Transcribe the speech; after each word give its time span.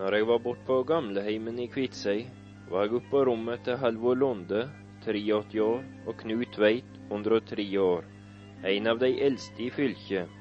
Når 0.00 0.14
jeg 0.16 0.24
var 0.30 0.38
borte 0.40 0.64
på 0.64 0.76
gamleheimen 0.88 1.58
i 1.60 1.66
Kviteseid, 1.68 2.28
var 2.72 2.86
jeg 2.86 2.94
oppe 2.96 3.10
på 3.12 3.20
rommet 3.28 3.60
til 3.66 3.76
Halvor 3.82 4.16
Lunde, 4.16 4.62
83 5.04 5.58
år, 5.60 5.82
og 6.08 6.16
Knut 6.22 6.54
Tveit, 6.54 6.94
103 7.10 7.66
år, 7.84 8.06
en 8.70 8.88
av 8.94 9.02
de 9.02 9.10
eldste 9.26 9.66
i 9.66 9.68
fylket. 9.74 10.32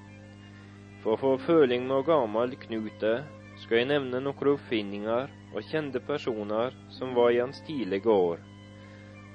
For 1.03 1.17
å 1.17 1.19
få 1.25 1.33
føling 1.43 1.83
med 1.89 1.97
hvor 1.97 2.07
gammel 2.13 2.55
Knut 2.63 3.03
er, 3.03 3.27
skal 3.59 3.81
jeg 3.81 3.91
nevne 3.91 4.23
noen 4.23 4.53
oppfinninger 4.53 5.35
og 5.51 5.67
kjente 5.73 6.05
personer 6.07 6.79
som 6.95 7.11
var 7.19 7.35
i 7.35 7.43
hans 7.43 7.59
tidlige 7.67 8.15
år. 8.15 8.39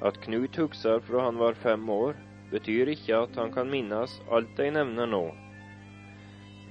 At 0.09 0.25
Knut 0.25 0.56
husker 0.56 1.04
fra 1.04 1.29
han 1.29 1.36
var 1.36 1.61
fem 1.68 1.84
år, 2.00 2.16
betyr 2.48 2.96
ikke 2.96 3.27
at 3.27 3.36
han 3.43 3.52
kan 3.52 3.68
minnes 3.68 4.22
alt 4.32 4.56
jeg 4.56 4.72
nevner 4.72 5.16
nå. 5.18 5.27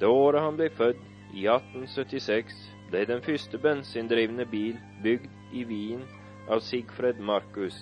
Det 0.02 0.10
året 0.10 0.42
han 0.42 0.58
ble 0.58 0.74
født, 0.74 1.10
i 1.34 1.46
1876, 1.46 2.73
ble 2.94 3.08
den 3.10 3.24
første 3.26 3.58
bensindrevne 3.58 4.46
bil 4.46 4.76
bygd 5.02 5.56
i 5.58 5.64
Wien 5.66 6.04
av 6.54 6.60
Sigfred 6.62 7.18
Marcus. 7.18 7.74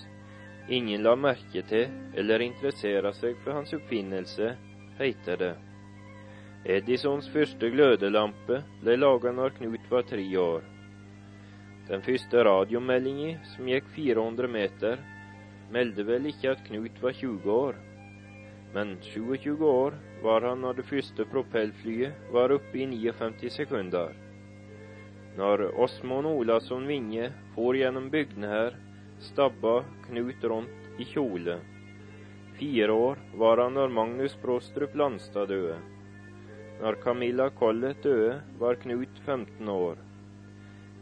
Ingen 0.72 1.02
la 1.04 1.12
merke 1.20 1.60
til 1.68 1.90
eller 2.16 2.40
interessere 2.40 3.12
seg 3.18 3.36
for 3.44 3.58
hans 3.58 3.74
oppfinnelse, 3.76 4.54
heter 4.96 5.40
det. 5.42 5.52
Edisons 6.78 7.28
første 7.34 7.68
glødelampe 7.74 8.62
ble 8.80 8.96
laget 8.96 9.36
når 9.36 9.52
Knut 9.58 9.90
var 9.92 10.08
tre 10.08 10.24
år. 10.40 10.64
Den 11.90 12.04
første 12.06 12.44
radiomeldingen, 12.48 13.42
som 13.52 13.68
gikk 13.68 13.92
400 13.92 14.48
meter, 14.48 15.02
meldte 15.74 16.08
vel 16.08 16.30
ikke 16.32 16.54
at 16.54 16.64
Knut 16.70 17.02
var 17.04 17.18
20 17.20 17.52
år. 17.52 17.80
Men 18.72 18.96
27 19.12 19.60
år 19.68 20.00
var 20.24 20.48
han 20.48 20.64
når 20.64 20.80
det 20.80 20.88
første 20.88 21.28
propellflyet 21.28 22.32
var 22.32 22.54
oppe 22.56 22.80
i 22.80 22.88
59 22.94 23.58
sekunder. 23.60 24.21
Når 25.36 25.62
Åsmund 25.80 26.26
Olavsson 26.28 26.84
Vinje 26.86 27.30
for 27.54 27.72
gjennom 27.72 28.10
bygdene 28.12 28.48
her, 28.50 28.74
stabba 29.24 29.78
Knut 30.04 30.44
rundt 30.44 31.00
i 31.00 31.06
kjole. 31.08 31.54
Fire 32.58 32.92
år 32.92 33.22
var 33.40 33.62
han 33.62 33.72
når 33.78 33.94
Magnus 33.96 34.34
Brostrup 34.42 34.92
Landstad 34.94 35.48
døde. 35.48 35.78
Når 36.82 37.00
Camilla 37.00 37.48
Collett 37.50 38.04
døde, 38.04 38.42
var 38.60 38.76
Knut 38.84 39.22
15 39.24 39.72
år. 39.72 39.96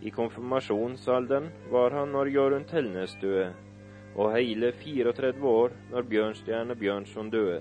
I 0.00 0.14
konfirmasjonsalderen 0.14 1.50
var 1.74 1.90
han 1.98 2.14
når 2.14 2.30
Jørund 2.30 2.70
Telnes 2.70 3.18
døde, 3.20 3.50
og 4.14 4.30
hele 4.38 4.70
34 4.78 5.42
år 5.42 5.74
når 5.90 6.06
Bjørnstjerne 6.14 6.78
Bjørnson 6.78 7.34
døde. 7.34 7.60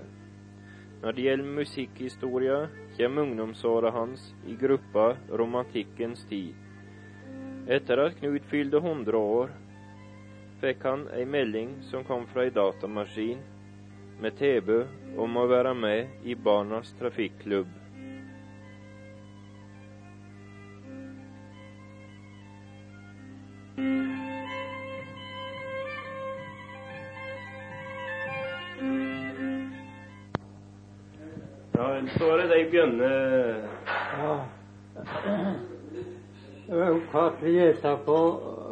Når 1.02 1.16
det 1.16 1.26
gjelder 1.26 1.54
musikkhistorie, 1.58 2.56
kommer 2.96 3.22
ungdomsåra 3.22 3.90
hans 3.90 4.34
i 4.46 4.54
gruppa 4.60 5.14
Romantikkens 5.32 6.26
tid. 6.28 6.54
Etter 7.68 7.98
at 7.98 8.16
Knut 8.18 8.44
fylte 8.48 8.76
100 8.76 9.16
år, 9.16 9.50
fikk 10.60 10.84
han 10.84 11.04
ei 11.16 11.24
melding 11.28 11.76
som 11.90 12.04
kom 12.04 12.26
fra 12.32 12.44
ei 12.44 12.52
datamaskin 12.54 13.38
med 14.20 14.36
tilbud 14.36 15.16
om 15.20 15.36
å 15.36 15.46
være 15.48 15.74
med 15.76 16.24
i 16.24 16.34
Barnas 16.34 16.92
Trafikklubb. 16.98 17.68
Ja, 31.80 32.02
så 32.18 32.24
var 32.24 32.42
det 32.42 32.48
de 32.52 32.64
bjønne 32.72 33.10
Ja. 36.80 36.86
Hva 37.12 37.24
skal 37.34 37.48
jeg 37.52 37.74
gjette 37.74 37.90
på 38.06 38.18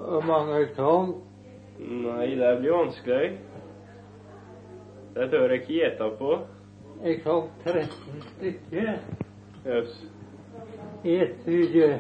hvor 0.09 0.23
mange 0.25 0.61
jeg? 0.63 1.09
Nei, 1.79 2.29
det 2.41 2.53
blir 2.63 2.73
vanskelig. 2.73 3.27
Det 5.15 5.27
tør 5.33 5.53
jeg 5.53 5.61
ikke 5.61 5.75
gjete 5.75 6.09
på. 6.21 6.31
Jeg 7.05 7.19
tok 7.27 7.51
13 7.67 8.23
stykker 8.31 8.89
Jøss. 9.67 9.99
i 11.05 11.19
et 11.21 11.37
studie. 11.43 11.91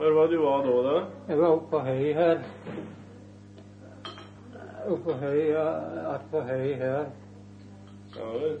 Hvor 0.00 0.12
var 0.18 0.26
du 0.26 0.36
var 0.42 0.66
da, 0.66 0.74
da? 0.88 0.96
Jeg 1.28 1.38
var 1.38 1.54
oppe 1.54 1.70
på 1.70 1.78
høy 1.86 2.12
her. 2.18 2.42
Oppe 4.88 5.02
på 5.04 5.16
høy, 5.22 5.54
att 5.54 6.30
på 6.30 6.40
høy 6.50 6.74
her. 6.82 7.08
Ja 8.16 8.28
vel. 8.34 8.58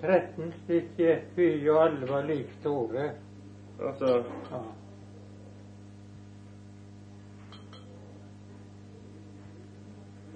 13 0.00 0.52
stykker 0.64 1.24
bygge, 1.36 1.72
og 1.72 1.82
alle 1.84 2.08
var 2.08 2.22
like 2.22 2.60
store. 2.60 3.10
Altså 3.80 4.22
Ja. 4.50 4.62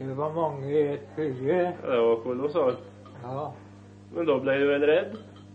Det 0.05 0.17
var 0.19 0.33
mange 0.37 0.69
i 0.71 0.81
et 0.95 1.05
bygge. 1.17 1.61
Det 1.83 2.01
var 2.07 2.17
kolossalt. 2.25 2.83
Ja. 3.23 3.45
Men 4.15 4.27
da 4.29 4.37
ble 4.43 4.57
du 4.61 4.67
vel 4.69 4.85
redd? 4.91 5.15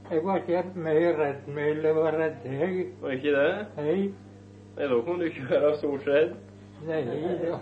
Jeg 0.09 0.23
var 0.25 0.39
ikke 0.41 0.63
mer 0.75 1.19
redd 1.19 1.49
jeg 1.85 1.95
var 1.95 2.15
redd 2.17 2.45
jeg. 2.49 2.85
Var 3.01 3.11
ikke 3.13 3.33
det? 3.35 3.51
Nei, 3.77 3.97
Nei, 4.77 4.87
da 4.89 4.97
kunne 5.05 5.19
du 5.19 5.25
ikke 5.29 5.45
være 5.51 5.75
stort 5.77 6.07
redd. 6.07 6.33
nei, 6.87 7.01
da, 7.05 7.59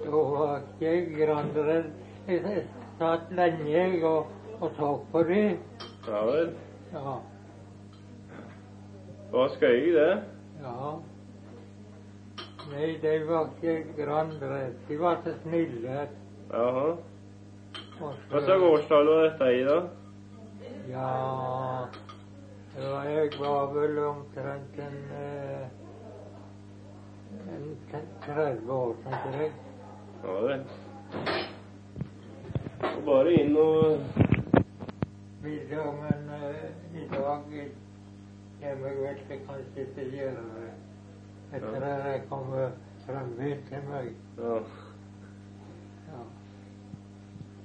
da 0.00 0.10
var 0.10 0.56
ikke 0.64 0.86
jeg 0.88 1.06
grandredd. 1.20 1.90
Jeg 2.26 2.64
satt 2.98 3.30
lenge 3.38 3.68
jeg 3.70 4.02
og, 4.04 4.26
og 4.60 4.70
så 4.76 4.90
på 5.12 5.22
det. 5.28 5.44
Ja 6.08 6.24
vel. 6.26 6.50
Ja, 6.92 7.14
Det 9.30 9.38
var 9.38 9.48
skøy, 9.54 9.92
det. 9.94 10.10
ja. 10.64 10.90
Nei, 12.70 12.98
de 13.02 13.14
var 13.26 13.48
ikke 13.56 13.84
granredd. 13.96 14.74
De 14.88 14.98
var 15.00 15.16
så 15.24 15.32
snille. 15.42 16.08
Jaha. 16.50 16.96
Hva 18.00 18.40
slags 18.44 18.62
årstall 18.62 19.10
var 19.10 19.26
dette 19.26 19.48
i, 19.56 19.64
da? 19.66 19.78
Ja, 20.90 21.10
det 22.74 22.86
var, 22.86 23.04
jeg 23.04 23.32
var 23.40 23.74
vel 23.74 23.98
omtrent 24.04 24.78
en, 24.86 24.96
eh, 25.18 25.66
en 27.56 27.66
30 28.26 28.72
år, 28.72 28.94
tenker 29.04 29.40
jeg. 29.40 29.52
Ja 30.24 30.38
vel. 30.46 30.64
Og 32.90 33.02
bare 33.06 33.32
inn 33.32 33.56
og 33.56 34.00
Middagen 35.42 36.32
eh, 36.38 36.66
i 36.94 37.06
dag 37.12 37.54
jeg 38.60 38.76
vel 38.82 39.20
til 39.28 39.44
kanskje 39.48 39.86
å 39.96 40.08
gjøre 40.16 40.46
det. 40.54 40.89
Etter 41.52 41.82
at 41.82 42.06
jeg 42.06 42.22
kommer 42.30 42.70
frem 43.06 43.32
hit 43.40 43.64
til 43.68 43.82
meg. 43.90 44.12
Ja. 44.38 44.60
Ja. 46.10 46.20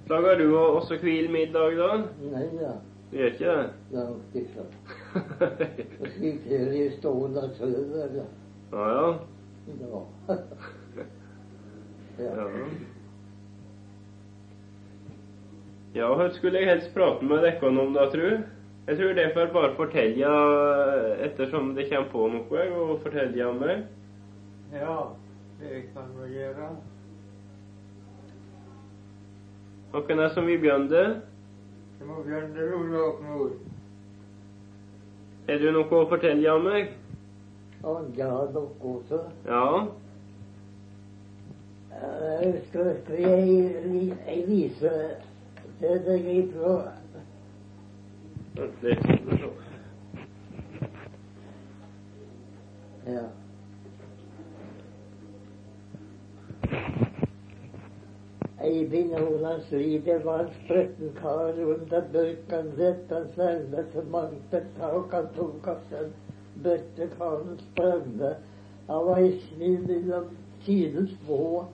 Lager 0.09 0.37
du 0.41 0.57
også 0.57 0.97
hvil 1.01 1.29
middag, 1.33 1.77
da? 1.77 1.91
Nei 2.31 2.47
da, 2.57 2.73
Du 3.11 3.17
gjør 3.19 3.31
ikke 3.31 3.45
det? 3.45 3.69
Langt 3.93 4.35
ifra. 4.41 4.65
slik 6.15 6.49
er 6.51 6.65
det 6.73 6.83
stående 6.97 7.45
sønder, 7.59 8.07
da. 8.17 8.25
ja, 8.75 8.89
ja. 8.97 9.13
Ja. 10.27 10.35
ja. 12.19 12.33
Ja. 12.33 12.49
Ja, 15.95 16.09
hva 16.11 16.25
skulle 16.35 16.59
jeg 16.59 16.67
helst 16.67 16.91
prate 16.91 17.23
med 17.23 17.45
dere 17.45 17.69
om, 17.71 17.93
da, 17.95 18.09
tru? 18.11 18.25
Jeg 18.87 18.97
tror 18.97 19.13
det 19.17 19.31
får 19.33 19.53
bare 19.53 19.75
fortelle 19.75 20.31
ettersom 21.25 21.71
det 21.75 21.87
kommer 21.89 22.09
på 22.11 22.27
noe, 22.29 22.65
og 22.77 22.99
fortelle 23.01 23.47
om 23.47 23.55
meg. 23.57 23.85
ja, 24.73 24.97
det 25.61 25.79
kan 25.93 26.11
vi 26.19 26.35
gjøre. 26.35 26.67
Hvem 29.95 30.19
er 30.19 30.29
som 30.35 30.45
vi 30.45 30.57
begynte? 30.57 31.01
Jeg 31.99 32.07
må 32.07 32.19
begynne 32.27 32.67
noe. 33.25 33.49
Er 35.47 35.57
det 35.61 35.73
noe 35.73 36.01
å 36.03 36.09
fortelle 36.11 36.53
om 36.53 36.67
meg? 36.69 36.91
Å, 37.81 37.95
ja, 38.17 38.29
dere 38.53 38.65
også. 38.91 39.21
Ja. 39.47 39.65
Jeg 41.95 42.53
skal 42.67 42.91
jeg, 42.91 43.01
skrev 43.01 43.33
ei 44.29 44.39
vise 44.45 44.93
til 45.79 46.05
deg 46.05 46.29
ifra 46.35 46.75
Vent 48.57 48.83
er 48.83 49.49
Ja. 53.05 53.23
Eivind 58.61 59.11
Jonas 59.11 59.71
Lider 59.71 60.23
var 60.23 60.39
en 60.39 60.53
spretten 60.63 61.11
kar 61.19 61.59
under 61.59 62.07
bøkan 62.13 62.71
sett 62.77 63.11
han 63.11 63.27
for 63.93 64.09
mangt 64.15 64.53
et 64.53 64.71
tak 64.79 65.11
han 65.13 65.27
tok 65.35 65.67
av 65.67 65.83
den 65.91 66.13
bøttekaren 66.63 67.59
sprøvne. 67.67 68.31
Han 68.87 69.05
var 69.09 69.21
i 69.21 69.31
snill 69.49 69.83
mellom 69.91 70.31
sine 70.65 71.07
små 71.17 71.65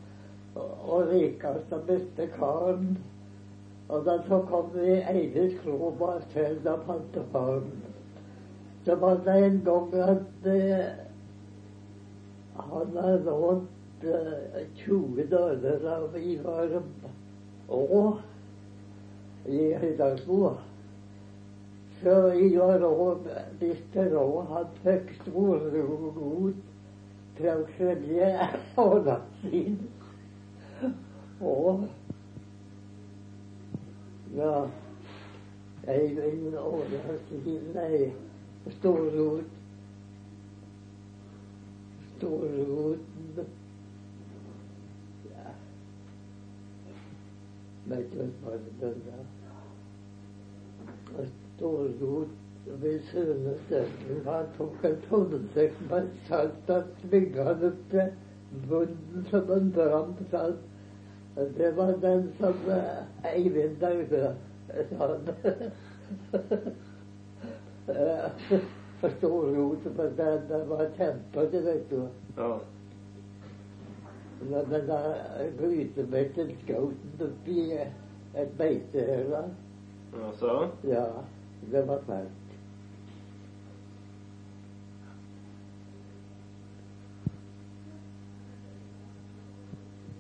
og, 0.56 1.08
rikeste 1.14 1.80
beste 1.88 2.28
karen. 2.36 2.98
Og 3.92 4.06
da 4.06 4.18
så 4.28 4.38
kom 4.48 4.70
det 4.74 5.02
Eivind 5.12 5.58
Kromas 5.60 6.24
selv 6.34 6.68
av 6.68 6.84
pantefaren. 6.88 7.72
Så 8.86 8.96
var 8.96 9.20
det 9.26 9.36
en 9.46 9.62
gang 9.66 9.94
at 10.00 10.48
eh, 10.48 10.86
Han 12.56 12.98
har 12.98 13.18
lånt 13.26 14.04
eh, 14.04 14.64
20 14.76 15.28
dollar 15.32 15.86
av 15.98 16.18
Ivar 16.18 16.78
Aa 17.70 18.06
i 19.46 19.74
Høydalsmo. 19.84 20.54
Så 22.02 22.18
Ivar 22.48 22.88
Aa, 22.88 23.16
Mr. 23.60 24.16
Aa, 24.24 24.44
han 24.54 24.76
fikk 24.84 25.16
storrot 25.22 26.64
fra 27.38 27.58
å 27.58 27.66
og 27.68 28.56
hånda 28.76 29.18
sin. 29.42 29.80
Og 31.42 31.86
ja, 34.38 34.70
Eivind 35.88 36.56
sin, 37.30 37.74
nei, 37.74 38.14
storrot 38.78 39.58
Storroten 42.18 43.48
Ja. 45.26 45.56
Vet 47.90 48.14
du 48.14 48.22
hva 48.44 48.60
det 48.80 48.92
er? 48.92 49.26
Storrot 51.56 52.38
ved 52.82 53.00
Sønnesønnen 53.10 54.22
han 54.26 54.52
tok 54.58 54.86
en 54.86 55.00
og 56.70 56.84
svingte 57.02 57.44
han 59.96 60.14
til. 60.30 60.54
Det 61.36 61.72
var 61.78 61.92
den 62.02 62.34
som 62.40 62.54
eh, 62.68 63.34
Eivind 63.36 63.80
lagde, 63.80 64.36
sa 64.90 65.08
han. 65.08 65.30
Forstår 69.00 69.46
du, 69.46 69.78
for 69.96 70.04
den, 70.04 70.42
den 70.50 70.70
var 70.70 70.86
kjempete, 70.98 71.64
vet 71.66 71.90
du. 71.90 72.08
Ja. 72.38 72.60
Men 74.42 74.70
den 74.70 74.88
der 74.88 75.16
grytebekken 75.60 76.52
skjøt 76.66 77.24
oppi 77.26 77.72
et 78.36 78.54
beitehøle. 78.58 79.44
Altså. 80.26 80.68
Ja, 80.84 81.06
det 81.72 81.88
var 81.88 82.00
fælt. 82.08 82.41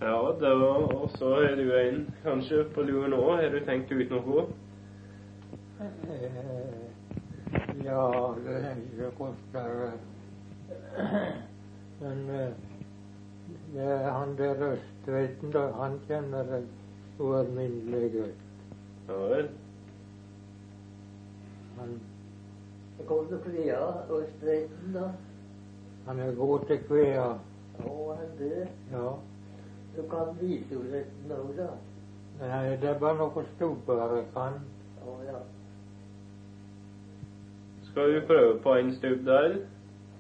Ja, 0.02 0.36
det 0.40 0.56
var, 0.56 0.94
og 0.96 1.10
så 1.10 1.26
er 1.46 1.56
du 1.56 1.68
en 1.78 2.14
kanskje 2.24 2.64
på 2.74 2.82
lue 2.82 3.08
nå. 3.08 3.22
Har 3.38 3.50
du 3.54 3.60
tenkt 3.66 3.92
ut 3.92 4.10
noe? 4.10 4.48
Eh, 5.82 6.82
Ja, 7.86 8.34
det 8.46 8.56
er 8.66 8.82
jo 8.98 9.12
kortere. 9.18 9.92
Men 12.02 12.30
eh, 12.30 12.52
det 13.76 13.86
er 13.86 14.10
han 14.12 14.36
der 14.38 14.64
Østveiten, 14.72 15.52
da, 15.54 15.68
han 15.78 16.00
kjenner 16.08 16.50
jeg 16.56 16.66
ualminnelig 17.20 18.12
godt. 18.18 18.46
Ja 19.08 19.18
vel. 19.36 19.50
Han, 21.80 22.00
kom 23.08 23.28
til 23.30 23.42
Kvea 23.46 23.82
Østveiten, 24.18 24.94
da. 24.94 25.12
han 26.08 26.20
er 26.20 26.36
god 26.36 26.66
til 26.68 26.80
kvea. 26.88 27.28
Og 27.86 28.18
han 28.18 28.34
det? 28.40 28.68
Ja. 28.92 29.12
Du 29.96 30.04
kan 30.10 30.36
vise 30.40 30.70
henne 30.72 30.92
litt 30.92 31.16
nå, 31.28 31.40
da. 31.58 31.72
Nei, 32.42 32.78
det 32.82 32.90
er 32.90 33.00
bare 33.00 33.18
noe 33.20 33.44
jeg 34.16 34.28
kan. 34.36 34.62
Å 35.06 35.16
ja. 35.28 35.42
Skal 37.90 38.14
du 38.16 38.22
prøve 38.28 38.54
på 38.64 38.76
en 38.80 38.94
stubb 38.96 39.26
der? 39.28 39.58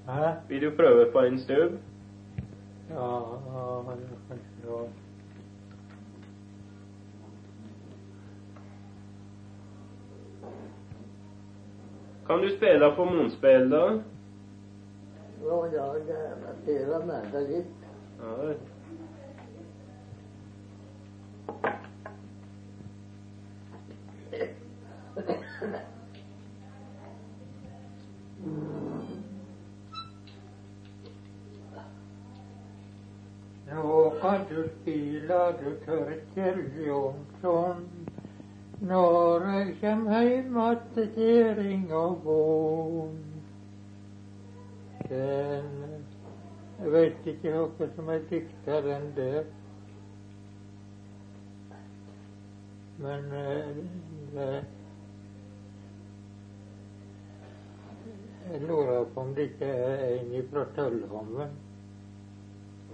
Hæ? 0.09 0.33
Vil 0.50 0.65
du 0.65 0.71
prøve 0.75 1.06
på 1.13 1.23
en 1.23 1.39
stubb? 1.39 1.77
Ja, 2.91 3.13
kanskje 3.88 4.41
ja. 4.65 4.81
Kan 12.27 12.41
du 12.41 12.50
spille 12.57 12.91
på 12.95 13.06
munnspill, 13.06 13.71
da? 13.71 13.85
Ja, 15.41 15.63
jeg 15.71 16.59
spiller 16.62 17.00
det 17.00 17.07
med 17.07 17.31
deg 17.33 17.50
litt. 17.56 17.89
Ja 18.21 18.35
vel. 18.41 18.53
Nå 18.56 18.81
du 35.27 35.75
Torkjell 35.85 36.63
Jonsson. 36.88 37.85
Når 38.81 39.45
jeg 39.45 39.75
kjem 39.81 40.07
heim 40.07 40.57
att 40.57 40.97
og. 42.25 43.09
Den 45.09 45.91
Jeg 46.81 46.91
vet 46.91 47.25
ikke 47.25 47.51
noe 47.53 47.88
som 47.95 48.07
er 48.09 48.23
diktere 48.29 48.95
enn 48.95 49.12
det. 49.15 49.44
Men 52.97 53.27
eh, 53.38 53.68
det 54.33 54.47
Jeg 58.51 58.62
lurer 58.62 59.06
på 59.13 59.21
om 59.21 59.35
det 59.35 59.51
ikke 59.51 59.65
er 59.65 60.01
en 60.15 60.50
fra 60.50 60.65
Tøllhammen. 60.75 61.53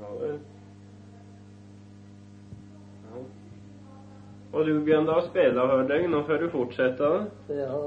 Ja. 0.02 0.36
Og 4.58 4.66
du 4.66 4.74
begynner 4.82 5.20
å 5.20 5.26
spille, 5.28 5.66
hørte 5.70 6.00
jeg. 6.00 6.10
Nå 6.10 6.24
får 6.26 6.42
du 6.42 6.48
fortsette. 6.50 7.10
Ja. 7.54 7.82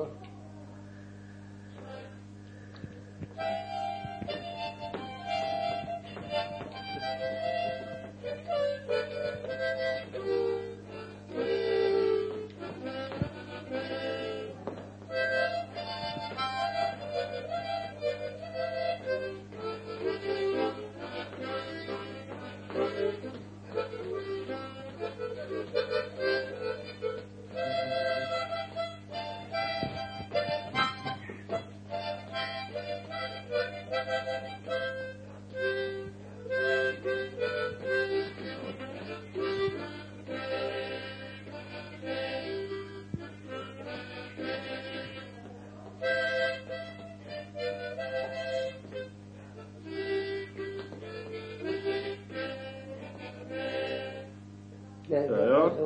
Det 55.10 55.24
Ja, 55.26 55.44
ja. 55.50 55.62
det 55.76 55.82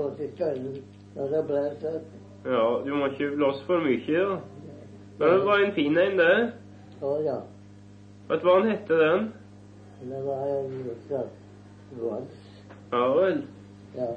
sånn. 1.81 2.03
Ja, 2.45 2.65
du 2.85 2.91
må 2.93 3.09
ikke 3.09 3.31
blåse 3.39 3.65
for 3.65 3.81
mye, 3.81 4.25
da. 4.29 4.37
Men 5.19 5.31
det 5.31 5.47
var 5.47 5.63
en 5.65 5.73
fin 5.77 5.97
en, 5.99 6.19
det. 6.19 6.35
Å 7.01 7.15
ja. 7.25 7.39
Vet 8.29 8.43
du 8.43 8.47
hva 8.49 8.59
han 8.59 8.69
hette, 8.69 8.99
den? 9.01 9.27
Det 10.11 10.21
var 10.27 10.45
en 10.51 10.91
slags 11.07 11.99
vals. 12.03 12.41
Ja 12.93 13.05
vel. 13.17 13.43
Ja. 13.97 14.11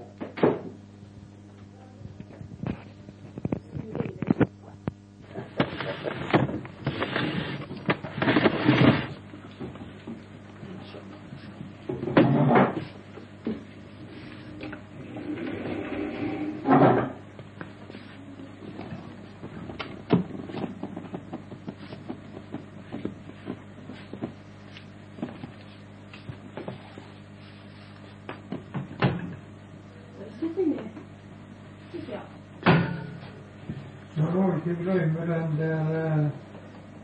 Så 34.18 34.24
må 34.34 34.44
du 34.52 34.56
ikke 34.58 34.84
glemme 34.84 35.26
den 35.30 35.52
der 35.60 35.90
eh, 36.02 36.30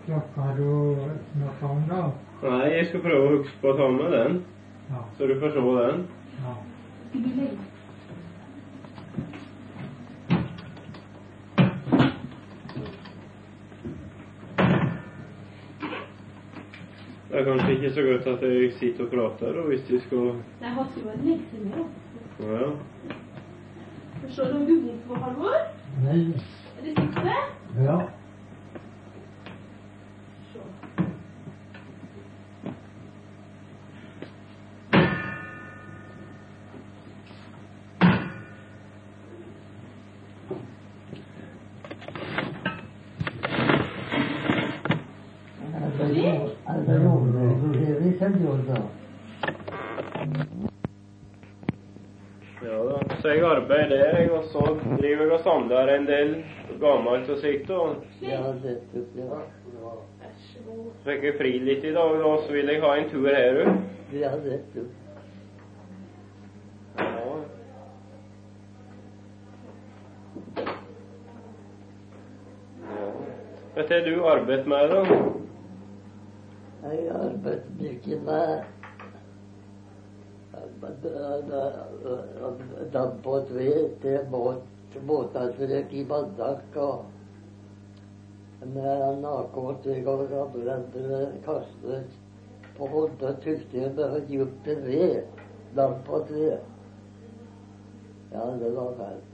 klokka 0.05 0.47
du 0.57 0.69
snakka 1.33 1.69
om, 1.75 1.83
da. 1.89 2.01
Nei, 2.43 2.69
jeg 2.73 2.87
skal 2.89 3.03
prøve 3.05 3.27
å 3.27 3.33
huske 3.37 3.59
på 3.61 3.73
å 3.73 3.77
ta 3.77 3.89
med 3.97 4.15
den, 4.17 4.39
Ja. 4.89 5.03
så 5.17 5.27
du 5.29 5.35
får 5.39 5.53
se 5.55 5.61
den. 5.79 6.07
ja. 6.43 6.55
Det 17.29 17.39
er 17.39 17.45
kanskje 17.47 17.71
ikke 17.75 17.91
så 17.93 18.01
godt 18.07 18.27
at 18.33 18.41
jeg 18.45 18.73
sitter 18.79 19.03
og 19.05 19.09
prater, 19.13 19.55
og 19.61 19.67
hvis 19.71 19.81
de 19.89 19.99
skal 20.01 20.25
Jeg 20.61 20.73
har 20.75 20.89
ikke 20.89 21.05
vært 21.07 21.23
lekse 21.25 21.61
med. 21.63 21.85
Ja. 22.39 22.67
Forstår 24.25 24.51
du 24.51 24.57
om 24.59 24.65
du 24.67 24.75
vondt 24.85 25.07
på 25.07 25.17
Halvor? 25.23 25.55
Nei. 26.03 26.19
Sikre? 26.83 27.35
Ja. 27.83 27.97
Er 46.67 46.79
det 46.87 47.03
jordbruksmuseet 47.03 48.05
i 48.05 48.17
Seljord, 48.19 48.59
da? 48.67 48.81
ja 52.63 52.77
da. 52.83 53.12
Så 53.23 53.29
jeg 53.29 53.43
arbeider 53.47 53.87
der, 53.87 54.17
jeg, 54.19 54.31
og 54.31 54.43
så 54.51 54.59
driver 54.83 55.21
jeg 55.23 55.31
og 55.31 55.39
samler 55.39 55.87
en 55.93 56.07
del 56.07 56.33
gammelt 56.81 57.29
og 57.31 57.37
slikt. 57.39 57.69
Og 57.71 57.95
fikk 61.05 61.23
jeg 61.29 61.37
fri 61.39 61.53
litt 61.63 61.87
i 61.87 61.93
dag, 61.95 62.17
og 62.19 62.43
så 62.43 62.51
vil 62.51 62.67
jeg 62.73 62.81
ha 62.83 62.91
en 62.99 63.07
tur 63.13 63.29
her 63.31 63.61
òg. 63.63 63.69
Ja. 64.11 64.33
Hva 73.73 73.87
har 73.87 74.05
du 74.05 74.13
arbeidet 74.35 74.67
med, 74.67 74.91
da? 74.91 75.01
Jeg 76.91 77.07
har 77.07 77.23
arbeidet 77.31 77.71
mye 77.79 78.23
med 78.27 78.82
damp 82.93 83.27
og 83.27 83.47
ved 83.49 83.89
til 84.01 84.19
båt, 84.31 84.61
båtavtrykk 85.07 85.93
i 85.93 86.03
Bandak 86.05 86.75
og 86.75 87.05
med 88.65 89.21
narkotika 89.21 90.09
og 90.09 90.29
gamle 90.29 90.77
kastet 91.45 92.19
på 92.77 92.87
hodet 92.87 93.37
tykte 93.41 93.89
med 93.97 94.21
dypt 94.29 94.67
ved. 94.85 95.23
Damp 95.75 96.05
på 96.05 96.25
ved. 96.29 96.57
Ja, 98.33 98.45
det 98.59 98.75
var 98.75 98.93
fælt. 98.97 99.33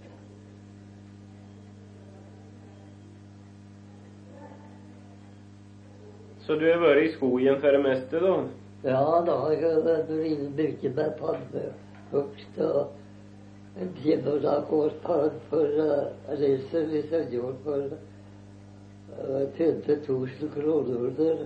Så 6.40 6.56
du 6.56 6.66
har 6.66 6.80
vært 6.82 7.04
i 7.04 7.12
skogen 7.14 7.60
for 7.62 7.76
det 7.76 7.82
meste, 7.84 8.20
da? 8.24 8.34
Ja, 8.80 9.20
da 9.28 9.34
jeg 9.52 9.80
vært 9.84 10.12
mye 10.16 10.90
med 10.96 11.16
pannehugst 11.20 12.60
og 12.64 13.80
en 13.84 13.90
timedagspann 13.98 15.34
for 15.50 15.80
uh, 15.84 16.06
reisen 16.40 16.94
i 16.96 17.02
Senjord 17.10 17.58
for 17.66 17.90
uh, 17.92 19.42
tjente 19.58 19.98
1000 19.98 20.54
kroner. 20.54 21.42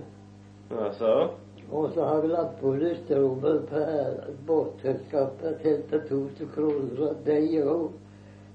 Altså? 0.70 1.10
Og 1.72 1.90
så 1.96 2.04
har 2.06 2.22
vi 2.22 2.30
lagt 2.30 2.60
på 2.60 2.76
lysterommet 2.78 3.66
på 3.72 3.82
båtselskapet 4.46 5.58
tjente 5.64 6.00
1000 6.04 6.52
kroner 6.54 7.02
og 7.08 7.24
deg 7.26 7.56
òg. 7.64 7.88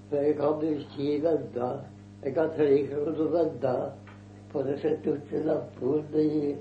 For 0.07 0.23
jeg 0.23 0.37
har 0.39 0.55
mye 0.63 1.09
i 1.09 1.19
venda. 1.27 1.73
Jeg 2.23 2.37
har 2.39 2.55
tre 2.55 2.69
kroner 2.93 3.35
vente 3.35 3.75
på 4.53 4.63
det 4.69 4.79
sette 4.85 5.17
ut 5.17 5.29
til 5.33 5.45
lampen 5.51 6.17
i 6.23 6.55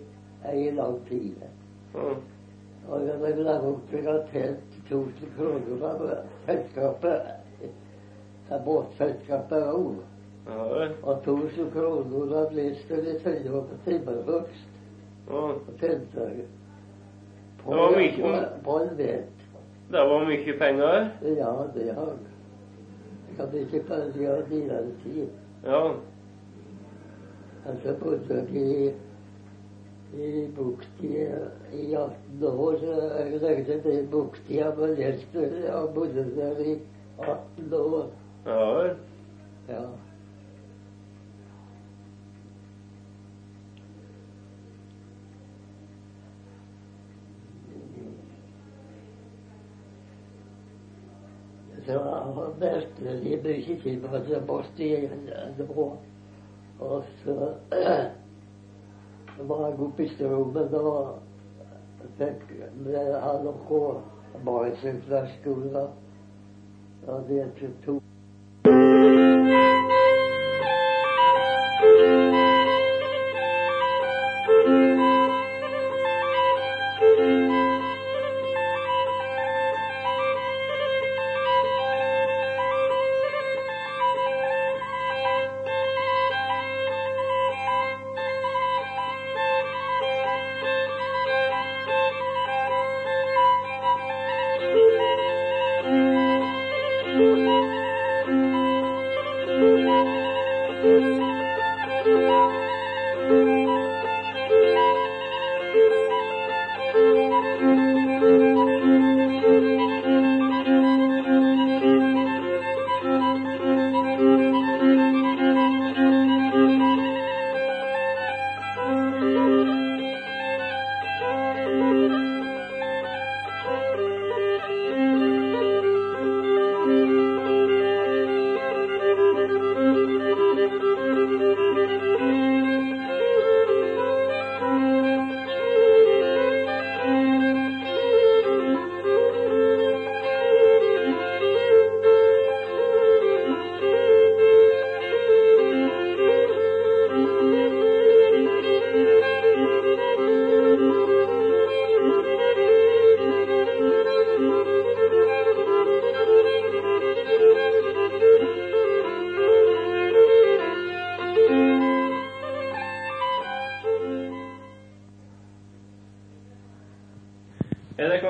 ei 0.51 0.67
lang 0.75 0.99
tid. 1.07 1.58
Ja. 1.95 2.11
Og 2.89 3.07
jeg 3.07 3.35
drev 3.37 3.67
opp 3.69 3.93
jeg 3.93 4.21
tjent 4.33 4.77
1000 4.89 5.33
kroner 5.37 5.83
av 5.89 6.05
selskapet. 6.47 7.35
Av 8.51 8.63
båtselskapet 8.65 9.67
òg. 9.73 9.99
Og 10.49 11.17
1000 11.19 11.73
kroner 11.75 12.37
av 12.43 12.55
på 13.69 13.81
timmerhugst. 13.85 14.71
Ja. 15.29 15.43
Og 15.43 15.75
tjente. 15.81 16.31
På, 17.65 17.75
Det 17.75 18.15
på, 18.23 18.33
på 18.65 18.79
en 18.79 18.97
vet. 18.99 19.35
Det 19.91 20.05
var 20.09 20.25
mye 20.25 20.55
penger? 20.59 21.09
Ja, 21.23 21.53
det 21.75 21.95
har 21.95 22.13
jeg. 22.13 22.25
Jeg 23.29 23.37
hadde 23.39 23.61
ikke 23.61 23.81
penger 23.89 24.33
av 24.35 24.51
nyere 24.51 24.95
tid. 25.03 25.29
Ja. 25.65 25.83
Altså 27.69 27.95
bodde 28.01 28.35
jeg 28.35 28.63
i, 28.63 28.91
i 30.15 30.49
bukti, 30.57 31.27
i 31.73 31.95
18 31.95 32.43
år. 32.43 32.77
så 32.81 33.47
Jeg 33.47 33.57
i 33.93 34.07
Buktia 34.07 34.75
med 34.75 34.99
Jesper 34.99 35.73
og 35.73 35.95
bodde 35.95 36.31
der 36.37 36.59
i 36.65 36.79
18 37.19 37.73
år. 37.73 38.11
Ja 38.47 38.73
vel. 38.75 38.97
Ja. 39.69 39.83
Så 51.87 51.99
var 51.99 52.55
merkelig 52.61 53.41
mye 53.45 53.77
tid 53.83 54.01
på 54.03 54.17
det 54.27 54.41
måtte 54.49 54.85
igjen 54.85 55.29
nå. 55.59 55.91
Og 56.79 57.05
så 57.25 57.53
var 59.47 59.81
oppe 59.81 60.05
i 60.05 60.11
strømmen 60.15 60.75
og 60.75 61.19
fikk 62.19 62.51
med 62.83 63.15
gå 63.69 63.83
barnesyklerskolen. 64.45 65.77
Og 67.09 67.29
det 67.29 67.45
tok 67.85 68.08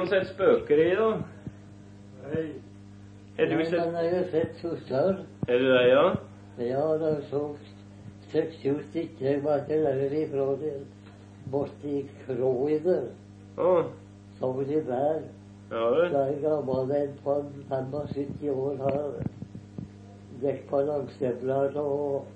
Er 0.08 0.14
det 0.14 0.26
sett 0.26 0.34
spøker 0.34 0.78
i, 0.80 0.92
da? 0.96 1.06
Nei. 2.24 2.42
Er 3.38 3.48
du 3.50 3.56
Men 3.56 3.96
jeg 4.00 4.12
har 4.14 4.22
sett 4.30 4.54
sosser. 4.56 5.18
Er 5.48 5.58
du 5.58 5.64
det, 5.68 5.82
ja? 5.88 6.04
Ja, 6.58 6.84
de 7.02 7.10
så 7.28 7.42
seks-sju 8.32 8.78
stykker. 8.86 9.26
Jeg 9.26 9.42
var 9.44 9.58
ikke 9.60 9.76
lenger 9.82 10.14
ifra 10.22 10.46
det. 10.62 10.72
Borti 11.52 12.06
Kroider. 12.22 13.02
Ah. 13.58 13.90
Så 14.38 14.64
de 14.68 14.80
Bær. 14.86 15.20
ja 15.70 15.84
vel. 15.90 16.16
Jeg 16.16 16.40
gammel 16.42 16.94
en 17.02 17.12
på 17.24 17.36
75 17.68 18.48
år 18.54 18.80
har 18.80 19.12
dekk 20.40 20.64
på 20.70 20.82
langstøvler 20.88 21.76
og 21.82 22.26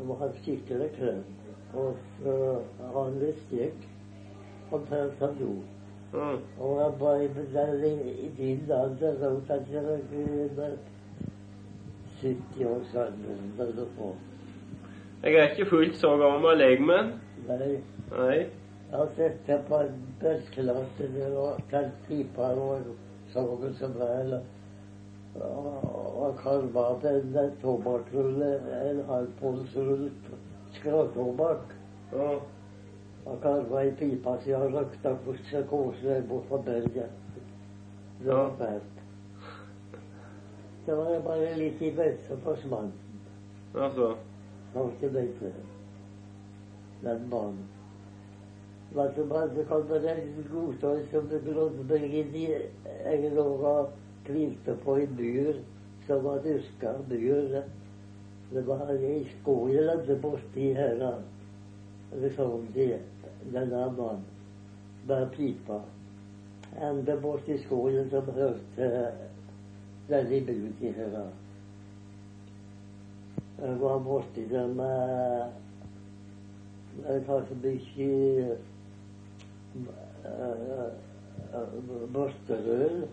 og 0.00 0.16
har 0.22 0.32
skikkelig 0.42 0.90
klem. 0.94 1.26
Og 1.74 1.96
så 2.22 2.38
har 2.94 3.04
han 3.04 3.18
litt 3.18 3.42
stikk. 3.48 3.84
Han 4.70 4.86
som. 5.18 5.44
Å, 5.50 5.79
Og 6.12 6.78
jeg 6.80 6.92
var 7.00 7.14
i 7.16 8.30
din 8.36 8.60
alder, 8.70 9.14
så 9.18 9.54
at 9.54 9.68
var 9.86 9.96
ikke 9.96 10.78
70 12.22 12.64
år 12.66 12.80
eller 13.58 13.84
sånt. 13.96 14.16
Jeg 15.22 15.34
er 15.34 15.50
ikke 15.50 15.70
fullt 15.70 15.96
så 15.96 16.16
gammel, 16.16 16.60
jeg, 16.60 16.80
men 16.82 17.12
Nei, 17.48 17.78
Nei. 18.10 18.36
jeg 18.90 18.98
har 18.98 19.08
sett 19.16 19.46
det 19.46 19.60
på 19.68 19.78
en 19.84 19.98
der 20.20 21.36
og 21.38 21.60
tent 21.70 21.94
pipa 22.08 22.50
og 22.56 22.90
sånn 23.32 23.74
som 23.78 23.94
vel. 24.00 24.38
Og 25.40 26.36
kalva 26.42 26.86
en 27.06 27.52
tobakksrulle, 27.62 28.50
en 28.90 29.04
halvpolsrulle 29.08 30.10
skråtobakk. 30.74 31.76
Å, 32.12 32.30
Og 33.30 33.38
kalva 33.42 33.84
i 33.86 33.90
pipa 33.94 34.36
så 34.42 34.50
jeg 34.50 34.72
røkta 34.74 35.14
kose 35.70 36.22
bort 36.28 36.48
fra 36.48 36.62
berget. 36.66 37.10
Det 38.20 38.32
var 38.34 38.54
fælt. 38.58 38.96
Det 40.86 40.96
var 40.96 41.20
bare 41.24 41.52
litt 41.56 41.82
i 41.82 41.90
bøtte 41.96 42.26
som 42.28 42.40
forsvant. 42.44 42.94
altså. 43.74 44.14
Var 44.74 44.90
ikke 44.90 45.12
bedre. 45.14 45.52
Den 47.02 47.28
mannen. 47.30 47.68
Men 48.94 49.12
så 49.14 49.24
bare 49.24 49.48
det 49.54 50.10
en 50.10 50.46
godta 50.52 50.96
som 51.10 51.28
inn 51.96 52.34
i 52.34 52.46
Jeg 53.04 53.32
lå 53.34 53.44
og 53.44 53.92
hvilte 54.26 54.74
på 54.84 54.96
en 54.96 55.14
mur 55.20 55.60
som 56.06 56.24
var 56.24 56.42
dyrka 56.42 56.96
mur. 57.08 57.62
Det 58.52 58.66
var 58.66 58.90
ei 58.90 59.26
skål 59.36 60.18
borti 60.22 60.72
her. 60.74 61.04
Det 62.10 62.32
sånn 62.34 62.66
de, 62.74 62.88
denne 63.44 63.86
mannen 63.96 64.24
med 65.06 65.30
pipa. 65.36 65.80
Enda 66.80 67.16
borti 67.16 67.58
skålen 67.64 68.10
som 68.10 68.28
hørte 68.34 68.90
denne 70.08 70.36
i 70.36 70.40
buti 70.46 70.92
her. 70.96 71.16
Jeg 73.60 73.80
var 73.80 73.98
borti 73.98 74.46
det 74.48 74.68
med 74.76 75.50
Jeg 77.06 77.22
har 77.26 77.44
så 77.48 77.54
mye 77.62 78.56
børsterøl 82.12 83.04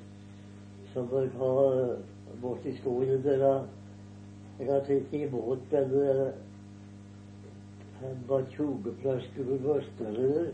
som 0.94 1.10
jeg 1.14 1.30
har 1.38 1.98
borti 2.42 2.78
skogen. 2.78 3.24
der. 3.24 3.64
Jeg 4.60 4.74
har 4.74 4.80
tatt 4.80 5.14
imot 5.14 5.60
den 5.72 5.92
eh, 8.04 8.16
25 8.28 8.96
flasker 9.02 9.44
med 9.52 9.60
børsterøl 9.66 10.50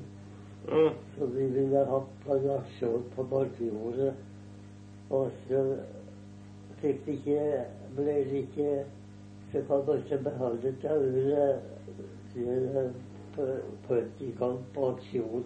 Å, 0.63 0.83
som 1.17 1.31
vi 1.35 1.45
ville 1.51 1.81
hatt 1.89 2.27
en 2.31 2.45
aksjon 2.53 3.01
på 3.15 3.25
Markjordet. 3.27 4.13
Og 5.12 5.34
så 5.49 5.63
fikk 6.79 7.01
det 7.06 7.17
ikke, 7.17 7.41
ble 7.97 8.13
det 8.29 8.43
ikke 8.45 8.69
Så 9.51 9.62
kan 9.67 9.84
man 9.88 9.99
ikke 9.99 10.17
beholde 10.23 10.71
ølet 10.89 11.60
til 12.34 14.32
gang 14.39 14.58
på 14.73 14.88
aksjon. 14.93 15.43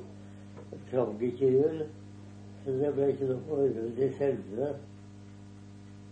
Trang 0.92 1.18
ikke 1.22 1.50
gjør. 1.52 1.82
så 2.64 2.78
det 2.80 2.94
ble 2.96 3.10
ikke 3.12 3.28
noe 3.34 3.44
forhold 3.50 3.92
til 3.98 4.14
selve. 4.22 4.70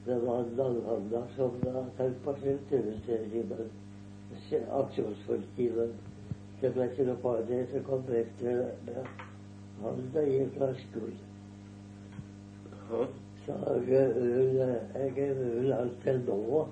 Det 0.06 0.20
var 0.26 0.44
en 0.44 0.54
langhandler 0.58 1.32
som 1.38 1.56
da 1.64 1.86
tenkte 1.98 2.24
på 2.26 2.36
aksjonspolitiet. 2.36 3.32
Det 3.32 3.85
ble 6.74 6.88
til 6.96 7.10
det, 7.48 7.68
så 7.72 7.82
kom. 7.88 8.04
Han 9.82 10.10
ble 10.14 10.24
i 10.32 10.40
øl. 10.56 11.14
Så 13.46 13.54
jeg 13.88 14.02
er 14.02 14.14
øl, 14.16 14.56
jeg 14.96 15.18
er 15.18 15.42
øl 15.44 15.74
alt 15.74 16.02
til 16.04 16.20
nå. 16.28 16.68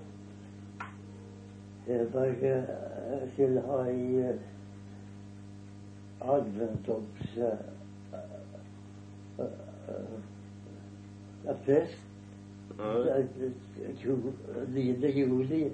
Jeg 1.87 2.07
bare 2.13 2.53
eh, 2.57 3.31
skulle 3.33 3.61
ha 3.61 3.81
i 3.91 4.15
eh, 4.23 4.39
eh, 7.37 7.51
eh, 9.39 9.45
eh, 9.89 11.55
fest. 11.65 11.99
ja. 12.79 13.17
eh, 13.17 13.95
tju- 13.99 14.33
9. 14.73 15.07
juli 15.19 15.71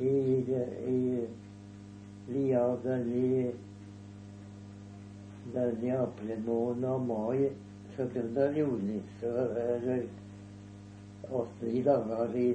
i, 0.00 0.06
i 0.88 1.26
Liaden 2.28 3.12
i 3.12 3.50
den 5.52 5.84
i 5.84 5.90
april 5.90 6.42
måned 6.46 6.88
og 6.88 7.06
mai. 7.06 7.48
17. 7.96 8.36
juni 8.56 9.00
så 9.20 9.32
er 9.58 9.80
det 9.82 10.02
åtte 11.34 11.82
dager 11.84 12.34
i, 12.36 12.50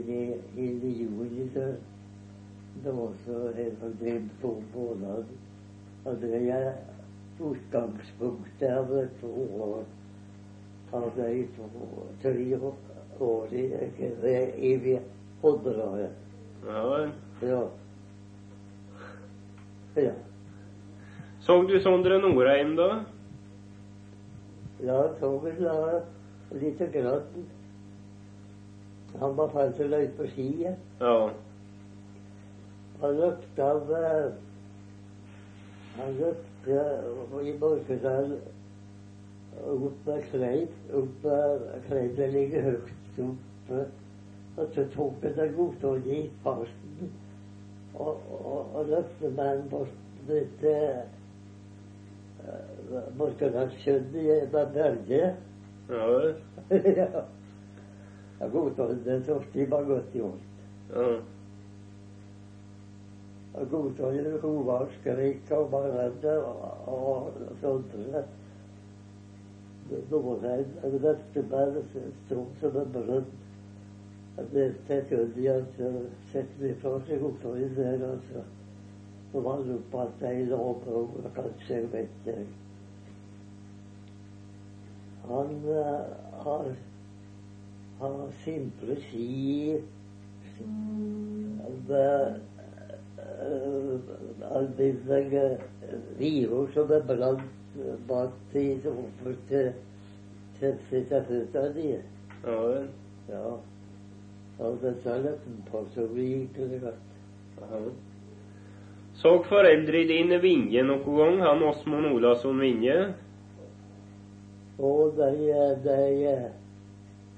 i, 0.55 0.67
i 0.67 0.91
juni. 1.01 1.49
Så 1.53 1.65
det 2.83 2.93
var 2.95 3.11
så 3.25 3.51
helt 3.57 3.83
drevet 3.99 4.29
to 4.41 4.53
måneder. 4.75 5.23
Og 6.05 6.21
det 6.21 6.39
er 6.51 6.71
utgangspunktet 7.39 8.69
av 8.69 8.95
to 9.21 9.33
år. 9.67 9.83
Av 10.93 11.09
de 11.17 11.45
to, 11.57 11.67
tre 12.21 12.59
år 13.19 13.53
i, 13.53 13.63
i, 13.97 14.73
i 14.93 14.99
hundreåret. 15.41 16.11
ja 16.67 16.83
vel. 16.87 17.09
Ja. 17.43 17.63
Ja. 19.95 20.11
Så 21.39 21.61
du 21.61 21.79
Sondre 21.79 22.17
Norheim, 22.19 22.75
da? 22.75 23.03
Ja, 24.83 25.07
toget 25.19 25.59
la 25.59 26.01
lite 26.51 26.87
grann. 26.87 27.47
Han 29.19 29.35
var 29.37 29.49
ferdig 29.51 29.89
løyt 29.89 30.15
på 30.17 30.27
ski. 30.31 30.47
Ja. 30.99 31.17
Han 33.01 33.19
løpte 33.19 33.67
av 33.67 33.91
eh, 33.97 34.31
Han 35.97 36.15
løpte 36.17 36.79
i 37.43 37.57
Borkedal 37.59 38.37
opp 39.73 40.07
med 40.07 40.23
Kleiv. 40.31 40.79
Opp 40.95 41.27
med 41.27 41.67
Kleip 41.89 42.15
det 42.17 42.29
ligger 42.33 42.69
høyt 42.69 43.19
oppe. 43.27 43.83
Og 44.57 44.71
så 44.73 44.87
tok 44.95 45.27
han 45.27 45.37
den 45.37 45.53
godtående 45.57 46.17
i 46.23 46.23
farten 46.43 47.11
og, 47.95 48.21
og, 48.29 48.75
og 48.75 48.85
løpte 48.85 49.29
med 49.29 49.57
den 49.57 49.69
bort 49.69 49.87
til 50.27 50.41
Borkedalssjøen 53.17 54.05
med 54.13 54.73
berget. 54.73 55.35
Ja 55.89 56.05
vel. 56.07 56.35
ja. 56.99 57.23
Jeg 58.39 58.51
godtående 58.51 59.21
i 59.53 59.65
mange 59.69 60.01
80 60.03 60.21
godt 60.21 60.43
Ja. 60.95 61.19
Jeg 63.59 63.67
godtående 63.71 64.39
og 65.51 65.69
barnet 65.71 66.25
og, 66.25 66.87
og 66.87 67.31
sånt. 67.61 67.95
Nordheim, 70.09 70.69
jeg 70.83 70.99
løfte 71.03 71.41
meg 71.51 71.75
stort 72.25 72.61
som 72.61 72.77
en 72.79 72.93
brønn. 72.93 73.25
Jeg 74.37 74.61
er 74.61 74.71
sekund 74.87 75.37
i 75.37 75.47
at 75.47 75.75
setter 75.77 76.05
sette 76.31 76.61
meg 76.61 76.77
fra 76.81 76.93
seg 77.07 77.21
godtående 77.21 77.69
der, 77.77 78.05
og 78.07 78.17
så 79.31 79.41
var 79.45 79.61
det 79.65 79.75
oppe 79.75 80.01
at 80.01 80.15
de 80.23 80.45
lå 80.49 80.61
på 80.85 81.01
og 81.03 81.27
kanskje 81.35 81.75
jeg 81.75 81.91
vet 81.93 82.29
ikke. 82.31 82.45
Han 85.27 85.53
uh, 85.65 86.01
har, 86.45 86.71
har 87.99 88.17
simple 88.43 88.97
ski. 89.05 89.77
Alminnelige 94.53 95.45
river 96.19 96.67
som 96.73 96.91
er 96.91 97.07
brant 97.07 97.49
bak 98.07 98.55
i 98.55 98.67
sofaen 98.83 99.37
til 99.49 99.73
til 100.59 100.77
sitteføttene 100.89 101.73
dine. 101.75 102.01
Ja 102.45 102.57
vel. 102.61 102.89
Ja. 103.29 103.45
Og 104.59 104.77
det 104.81 104.95
sa 105.03 105.17
løtten 105.17 105.61
på 105.71 105.81
så 105.93 106.07
gikk 106.13 106.57
det 106.57 106.81
godt. 106.83 107.01
Aha. 107.63 107.79
Så 109.17 109.31
foreldre 109.49 110.03
dine 110.09 110.39
Vinje 110.41 110.83
noen 110.85 111.17
gang? 111.17 111.39
Han 111.41 111.63
Åsmund 111.69 112.09
Olavsson 112.11 112.59
Vinje? 112.61 113.13
Og 114.79 115.13
de, 115.17 115.49
de, 115.85 115.97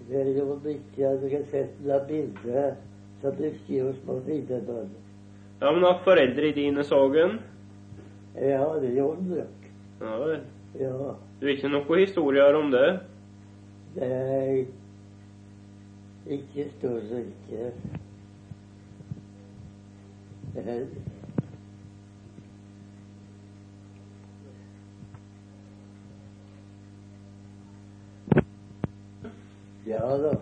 det 0.08 0.21
er 0.21 0.30
jo 0.38 0.56
viktig 0.63 1.01
jeg 1.04 1.19
dere 1.23 1.41
sett 1.51 1.82
det 1.84 1.99
bildet 2.08 2.78
som 3.21 3.36
du 3.36 3.49
skriver 3.63 3.97
på 4.06 4.19
sidebånd. 4.25 4.93
Ja, 5.62 5.71
men 5.71 5.86
at 5.88 6.04
foreldre 6.08 6.51
dine 6.56 6.84
så 6.84 7.01
den? 7.13 7.39
Ja, 8.36 8.67
det 8.82 8.95
gjorde 8.95 9.28
de. 9.30 9.43
Ja 10.01 10.15
vel. 10.19 10.39
Ja, 10.80 11.13
Du 11.41 11.47
ikke 11.47 11.71
noen 11.71 11.99
historier 11.99 12.56
om 12.56 12.71
det? 12.71 12.88
det 13.95 14.08
er 14.12 14.65
ikke 16.27 16.69
større 16.77 17.19
ikke. 17.19 17.71
Ja 29.85 30.17
da. 30.17 30.33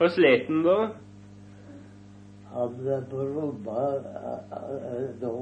Og 0.00 0.10
slet 0.10 0.46
den 0.48 0.64
da? 0.64 0.78
Han 2.52 2.78
var 2.84 3.04
på 3.10 3.16
rommet 3.16 4.08
nå 5.20 5.34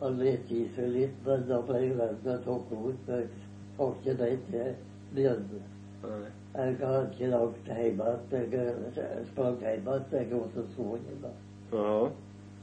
og 0.00 0.12
lette 0.16 0.54
i 0.56 0.66
seg 0.74 0.88
litt, 0.94 1.16
men 1.26 1.44
da 1.48 1.60
ble 1.64 1.80
jeg 1.82 1.96
redd 1.98 2.28
og 2.34 2.44
tok 2.46 2.72
ut. 2.72 3.08
Jeg 3.08 3.28
får 3.76 3.94
ikke 3.98 4.16
den 4.22 4.46
til. 4.50 4.72
Begynte. 5.14 5.60
Jeg 6.02 6.76
har 6.80 7.06
ikke 7.12 7.26
lagd 7.26 7.66
hjemme. 7.66 8.04
Jeg 8.32 9.26
sprang 9.32 9.58
hjemme, 9.60 9.96
igjen. 10.12 10.30
Jeg 10.30 10.40
var 10.40 10.48
så 10.54 10.64
skolen. 10.72 11.26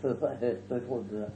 Så 0.02 0.14
på 0.20 0.28
høsten 0.42 0.82
kunne 0.88 1.28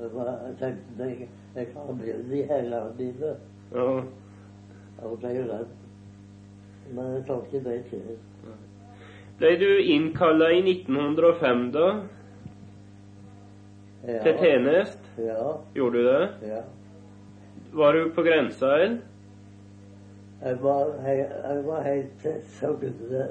jeg 0.00 0.54
tenkte 0.60 1.04
jeg 1.04 1.28
jeg 1.54 1.66
kan 1.66 1.98
begynne 1.98 2.38
i 2.38 2.42
hælene 2.42 2.94
mine. 2.98 3.36
ja. 3.74 4.00
Og 5.02 5.18
ble 5.18 5.28
redd. 5.28 5.66
Men 6.94 7.14
jeg 7.14 7.24
tok 7.26 7.46
ikke 7.52 7.70
det 7.70 7.84
til. 7.90 8.18
Ble 9.38 9.50
du 9.60 9.70
innkalla 9.76 10.48
i 10.48 10.60
1905, 10.70 11.72
da? 11.72 11.86
Ja. 14.06 14.22
Til 14.22 14.38
tjenest? 14.38 14.98
Ja. 15.18 15.52
Gjorde 15.74 15.98
du 15.98 16.04
det? 16.06 16.28
ja. 16.42 16.60
Var 17.72 17.92
du 17.92 18.10
på 18.14 18.22
grensa, 18.22 18.66
eller? 18.66 18.98
Jeg 20.44 20.62
var, 20.62 20.86
jeg 21.06 21.62
var 21.66 21.82
helt 21.82 22.26
Sogne. 22.58 23.26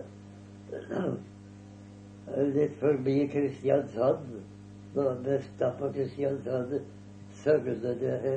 Litt 2.55 2.75
forbi 2.79 3.27
Kristiansand. 3.27 4.37
Nå 4.95 5.03
mest 5.25 5.63
på 5.79 5.89
Kristiansand. 5.91 6.77
Sogne 7.43 7.95
det. 7.99 8.35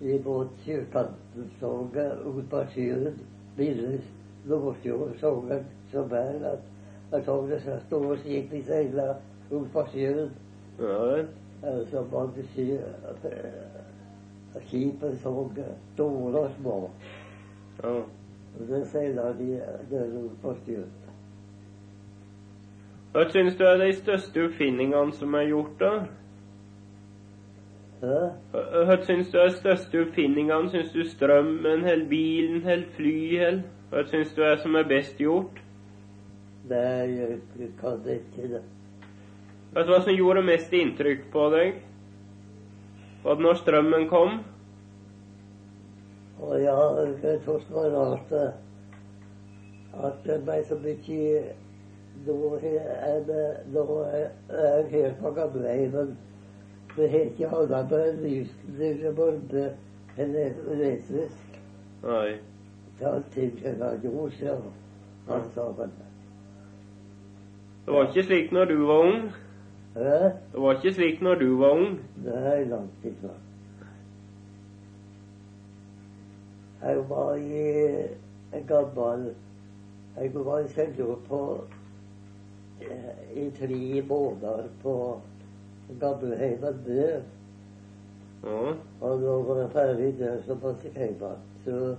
Imot 0.00 0.48
Sjøkanten 0.64 1.50
soget 1.60 2.18
ut 2.24 2.44
på 2.50 2.62
sjøen. 2.72 3.20
Ville 3.56 4.00
Nordfjord 4.44 5.14
sogen 5.20 5.64
som 5.92 6.12
er 6.12 6.42
at 6.52 6.64
jeg 7.12 7.24
tok 7.24 7.48
det 7.50 7.60
så 7.64 7.78
store 7.86 8.18
skip 8.18 8.52
i 8.52 8.62
seila. 8.62 9.14
Ja 9.50 11.24
Så 11.90 12.04
mange 12.12 12.44
skip, 12.52 12.80
skipet 14.66 15.18
så 15.22 15.48
store 15.94 16.40
og 16.40 16.50
små. 16.58 16.90
Ja. 17.82 17.96
Og 18.56 18.68
det 18.68 18.86
seiler 18.88 19.34
de 19.36 19.48
ut 19.90 20.38
på 20.42 20.54
sjøen. 20.64 20.92
Hva 23.12 23.24
syns 23.32 23.56
du 23.56 23.64
er 23.64 23.78
de 23.80 23.92
største 23.96 24.44
oppfinningene 24.44 25.12
som 25.16 25.34
er 25.34 25.46
gjort, 25.48 25.76
da? 25.80 25.92
Hæ? 28.00 28.18
Hva 28.52 28.96
syns 29.04 29.30
du 29.32 29.38
er 29.40 29.48
de 29.48 29.56
største 29.56 30.02
oppfinningene? 30.04 30.70
Syns 30.72 30.92
du 30.92 31.04
strømmen, 31.08 31.84
eller 31.84 32.08
bilen, 32.08 32.60
eller 32.64 32.90
fly, 32.96 33.20
eller? 33.38 33.62
Hva 33.90 34.04
syns 34.10 34.34
du 34.36 34.42
er 34.44 34.60
som 34.60 34.76
er 34.76 34.88
best 34.88 35.20
gjort? 35.20 35.62
Nei, 36.68 37.06
jeg 37.14 37.70
kan 37.80 38.00
ikke 38.10 38.50
det. 38.56 38.62
Vet 39.72 39.86
du 39.86 39.92
hva 39.92 40.02
som 40.02 40.16
gjorde 40.16 40.42
mest 40.44 40.72
inntrykk 40.74 41.28
på 41.32 41.48
deg? 41.54 41.80
Var 43.24 43.38
det 43.38 43.44
når 43.46 43.60
strømmen 43.62 44.08
kom? 44.10 44.40
Og 46.40 46.62
jeg 46.62 47.40
tror 47.44 47.58
det 47.58 47.74
var 47.74 47.90
rart 47.96 48.32
eh, 48.32 48.52
at 50.06 50.18
det 50.26 50.42
ble 50.44 50.58
så 50.68 50.76
mye 50.82 51.44
Nå 52.26 52.54
er 52.56 52.76
er 54.48 54.76
jeg 54.76 54.86
helt 54.90 55.18
på 55.20 55.30
gamleheimen. 55.36 56.16
Det 56.96 57.10
har 57.10 57.26
ikke 57.28 57.48
annet 57.52 57.92
enn 57.92 58.22
lysen 58.22 59.00
som 59.02 59.14
burde 59.14 59.64
elektrisk. 60.16 61.58
Nei. 62.02 62.38
Det 62.98 63.06
er 63.06 63.22
ting 63.34 63.52
som 63.60 63.82
har 63.82 63.98
gjort, 64.02 64.40
ja. 64.40 64.56
Alt 65.28 65.54
sammen. 65.54 65.92
Det 67.86 67.94
var 67.94 68.08
ikke 68.08 68.22
slik 68.22 68.52
når 68.52 68.64
du 68.64 68.86
var 68.86 68.98
ung. 68.98 69.32
Hæ? 69.94 70.22
Det 70.52 70.62
var 70.62 70.72
ikke 70.72 70.92
slik 70.92 71.22
når 71.22 71.34
du 71.34 71.58
var 71.58 71.70
ung. 71.70 72.00
Nei, 72.24 72.64
langt 72.64 73.04
ifra. 73.04 73.36
Jeg 76.86 77.08
var 77.08 77.34
i 77.34 77.62
en 78.54 78.66
gammel 78.66 79.34
Jeg 80.16 80.34
var 80.34 80.58
i 80.58 80.68
Seljord 80.68 81.18
på 81.28 81.40
eh, 82.80 83.40
i 83.44 83.50
tre 83.50 84.02
måneder 84.08 84.68
på 84.82 85.20
gamleheimen 86.00 86.78
der. 86.86 87.20
Ja. 88.44 88.74
Og 89.00 89.22
var 89.48 89.60
jeg 89.60 89.70
ferdig 89.70 90.18
der, 90.18 90.38
så 90.46 90.54
måtte 90.62 90.88
jeg 90.94 90.94
hjem 90.94 91.14
igjen. 91.14 91.42
Så 91.64 91.96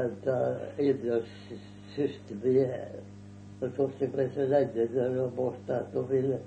henta 0.00 0.40
idrettssøster 0.78 2.42
mi 2.42 2.56
og 3.60 3.96
jeg 4.00 4.12
ble 4.12 4.30
så 4.34 4.48
lenge 4.48 4.88
der 4.94 5.22
og 5.22 5.32
borte 5.36 5.82
at 5.82 5.94
hun 5.94 6.10
ville 6.10 6.40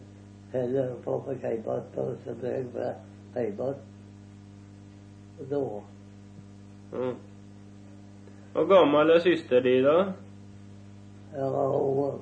heller 0.51 0.95
få 1.05 1.21
meg 1.27 1.45
hjem 1.45 1.61
igjen. 1.61 2.21
Så 2.25 2.39
ble 2.41 2.57
jeg 2.57 2.69
med 2.73 2.93
hjem 3.37 3.59
igjen. 3.59 3.75
Da. 5.49 5.92
Hvor 8.53 8.67
gammel 8.69 9.09
er 9.09 9.19
søster 9.19 9.59
di, 9.65 9.81
da? 9.83 10.13
ja, 11.35 11.47
hun, 11.49 12.21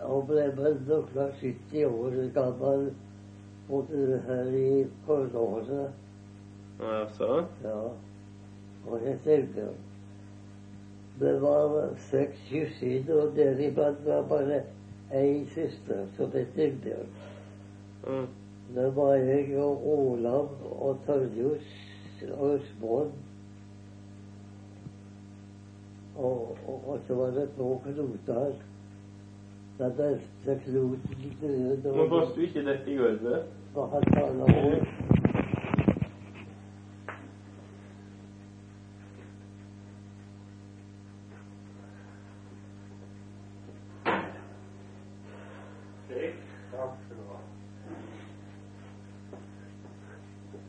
hun 0.00 0.26
ble 0.26 0.44
vel 0.56 0.78
noen 0.88 1.32
70 1.40 1.84
år 1.86 2.20
gammel. 2.34 2.92
Her 3.72 4.48
i 4.52 4.86
korridoren. 5.06 5.92
Jaså? 6.80 7.44
Ja. 7.64 7.76
Og 8.86 9.04
jeg 9.04 9.18
tenkte 9.24 9.68
Det 11.20 11.32
var 11.42 11.94
seks 12.10 12.38
søsken, 12.50 13.10
og 13.16 13.32
deriblant 13.36 14.04
var 14.04 14.26
bare 14.28 14.62
ei 15.14 15.46
søster 15.54 16.04
som 16.16 16.30
het 16.32 16.56
Ingebjørg. 16.56 17.08
Mm. 18.06 18.26
Det 18.74 18.96
var 18.96 19.14
jeg 19.14 19.56
og 19.58 19.86
Olav 19.88 20.48
og 20.70 20.98
Torjus 21.06 21.72
og 22.32 22.54
Østmoen. 22.54 23.12
Og, 26.16 26.58
og, 26.66 26.98
så 27.06 27.14
var 27.14 27.26
det 27.26 27.48
to 27.56 27.82
knoter. 27.84 28.52
Den 29.78 29.92
beste 29.96 30.60
knoten 30.64 31.96
Nå 31.96 32.08
passer 32.08 32.34
du 32.36 32.40
ikke 32.40 32.64
dette 32.66 32.90
i 32.92 32.96
gulvet. 32.96 33.48
var 33.74 33.88
halvannet 33.88 34.56
år. 34.56 34.86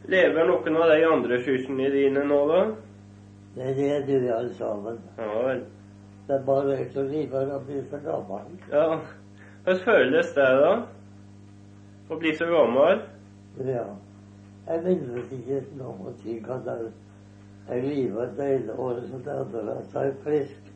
Lever 0.08 0.45
noen 0.45 0.75
av 0.77 0.89
de 0.91 1.06
andre 1.08 1.38
søsknene 1.43 1.89
dine 1.91 2.23
nå, 2.27 2.39
da? 2.47 2.63
Det 3.56 3.63
er 3.70 3.76
det 3.78 4.08
du 4.08 4.26
gjør 4.28 4.48
sammen. 4.58 5.00
Ja 5.18 5.28
vel. 5.48 5.63
Det 6.28 6.36
er 6.39 6.46
bare 6.48 6.78
å 6.80 6.86
som 6.94 7.10
av 7.12 7.52
og 7.58 7.66
bli 7.68 7.82
så 7.92 8.00
gammel. 8.06 8.54
Ja. 8.72 8.86
Hvordan 9.63 9.82
føles 9.86 10.32
det, 10.36 10.48
da? 10.63 10.72
Å 12.10 12.18
bli 12.20 12.32
så 12.39 12.48
gammel? 12.50 13.02
Ja. 13.68 13.86
Jeg 14.68 14.84
minnes 14.86 15.32
ikke 15.36 15.62
noen 15.78 16.16
ting 16.24 16.46
av 16.50 16.63
det. 16.66 16.78
Jeg 17.70 17.84
lever 17.84 18.32
det 18.38 18.48
ene 18.56 18.78
året 18.80 19.10
som 19.12 19.22
det 19.24 19.36
andre. 19.44 19.76
Så 19.92 20.06
jeg 20.08 20.16
frisk 20.24 20.72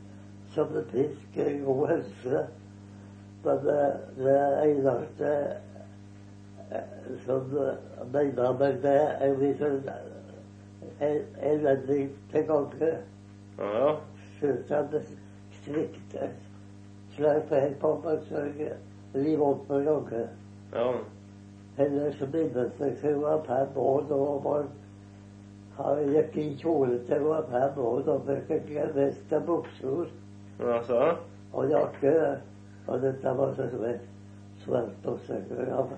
som 0.54 0.76
en 0.76 0.86
fisk. 0.92 1.26
Jeg 1.36 1.62
god 1.66 1.88
helse. 1.94 2.44
Men 3.46 3.64
det, 3.64 3.80
det 4.20 4.38
eneste 4.68 5.32
eh, 6.72 6.94
som 7.26 7.48
mener 8.14 8.54
meg 8.60 8.82
det, 8.84 9.00
er 9.24 9.36
liksom 9.40 9.80
en- 9.80 10.06
elendig 11.42 12.10
til 12.32 12.44
gange. 12.48 12.92
Ja. 13.60 13.96
Jeg 14.42 14.90
det. 14.92 16.30
Slapp 17.16 17.52
jeg 17.52 17.76
på 17.82 17.94
meg, 18.04 18.20
så 18.30 18.44
jeg 19.16 19.40
opp 19.42 19.70
med 19.70 19.86
gange. 19.86 20.28
Ja. 20.74 20.92
Heller 21.78 22.12
så 22.12 22.28
minnes 22.34 22.80
jeg 22.80 22.98
til 23.02 23.10
jeg 23.10 23.22
var 23.22 23.42
fem 23.48 23.78
år 23.78 24.06
da 24.10 24.62
Han 25.78 26.04
gikk 26.14 26.38
i 26.38 26.46
kjole 26.62 27.00
til 27.06 27.16
jeg 27.16 27.26
var 27.26 27.50
fem 27.52 27.82
år. 27.86 28.02
Da 28.06 28.38
fikk 28.48 28.70
jeg 28.74 28.96
vest 28.96 29.34
og 29.34 29.46
bukser 29.46 30.14
Jaså? 30.60 31.16
og 31.54 31.70
jakke. 31.70 32.14
Og 32.88 33.02
dette 33.02 33.38
var 33.38 33.54
så 33.56 33.68
svært, 33.74 34.06
svært 34.64 35.06
og 35.06 35.20
sikkert. 35.26 35.98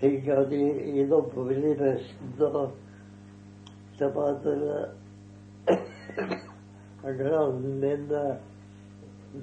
Han 0.00 0.52
i, 0.52 0.62
i 1.00 1.06
lommen 1.06 1.64
i 1.64 1.74
vesten, 1.78 2.42
og 2.42 2.70
det 4.00 4.88
eh, 7.04 7.16
grannen 7.18 7.80
min 7.80 8.08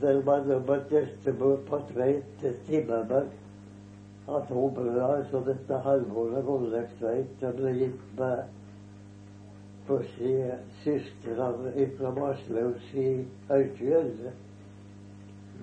der 0.01 0.21
var 0.21 0.59
på 0.67 0.75
gjestebord 0.89 1.59
på 1.69 1.79
vei 1.95 2.21
til 2.41 2.55
Timmerberg. 2.67 3.29
Av 4.27 4.43
to 4.49 4.65
brødre, 4.75 5.23
så 5.31 5.39
dette 5.45 5.77
halvåret 5.85 6.43
Vollek-Tveit, 6.43 7.29
som 7.39 7.53
ble 7.55 7.71
gitt 7.77 8.01
med 8.17 8.41
for 9.87 10.03
si 10.17 10.33
søstrene 10.83 11.87
fra 11.95 12.11
Aslaug 12.31 12.75
i 12.93 13.25
Øyfjell. 13.51 14.11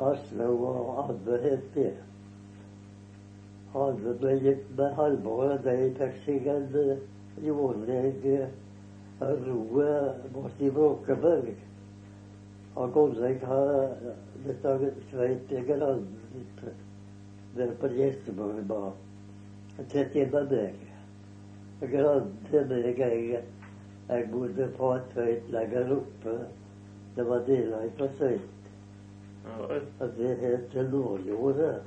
Aslaug 0.00 0.64
og 0.70 1.04
Anne 1.04 1.38
het 1.42 1.68
det. 1.74 1.92
Anne 3.74 4.16
ble 4.22 4.38
gitt 4.40 4.72
med 4.78 4.96
halvåret, 4.96 5.60
de 5.68 5.92
fikk 6.00 6.16
seg 6.24 6.48
en 6.54 6.80
eh, 6.80 8.48
jordlege 9.20 9.36
roe 9.46 10.14
borti 10.32 10.70
Bråkeberg. 10.70 11.54
Og 12.74 12.92
Goldek 12.92 13.42
har 13.46 13.92
dette 14.46 14.94
Tveit 15.10 15.52
grann 15.68 16.06
der 17.56 17.70
på 17.80 17.86
gjestebordet 17.86 18.68
var. 18.68 18.92
Tett 19.90 20.14
med 20.14 20.50
meg. 20.50 20.74
Grann 21.92 22.32
til 22.50 22.66
meg, 22.68 22.98
jeg, 22.98 23.44
jeg 24.08 24.28
bodde 24.32 24.68
på 24.76 24.90
Tveit 25.12 25.50
lenger 25.54 25.96
oppe. 26.00 26.36
Det 27.16 27.26
var 27.28 27.46
deler 27.46 27.88
fra 27.96 28.10
vel. 28.18 28.40
Og 30.00 30.08
det 30.18 30.36
het 30.42 30.74
Lårjordet. 30.90 31.82